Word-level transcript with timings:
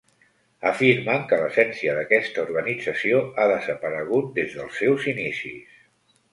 Afirmen 0.69 1.27
que 1.31 1.39
l'essència 1.41 1.93
d'aquesta 1.99 2.43
organització 2.47 3.21
ha 3.37 3.47
desaparegut 3.53 4.35
des 4.41 4.59
dels 4.59 4.83
seus 4.83 5.09
inicis. 5.17 5.81